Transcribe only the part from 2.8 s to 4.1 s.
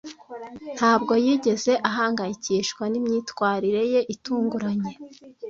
nimyitwarire ye